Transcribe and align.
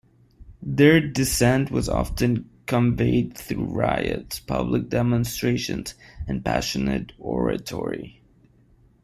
Their 0.63 0.99
dissent 0.99 1.69
was 1.69 1.87
often 1.87 2.49
conveyed 2.65 3.37
through 3.37 3.65
riots, 3.65 4.39
public 4.39 4.89
demonstrations, 4.89 5.93
and 6.27 6.43
passionate 6.43 7.11
oratory. 7.19 8.23